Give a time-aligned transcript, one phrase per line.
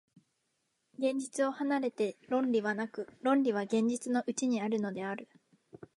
[0.97, 5.29] 現実を離れて論理はなく、論理は現実のうちにあるのである。